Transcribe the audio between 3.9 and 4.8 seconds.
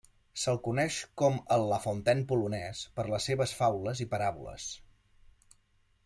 i paràboles.